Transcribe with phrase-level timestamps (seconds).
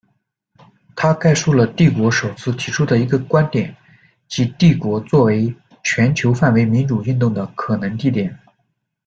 [0.95, 3.75] 它概述了《帝国》首次提出的一个观点，
[4.27, 8.39] 即帝国作为全球范围民主运动的可能地点。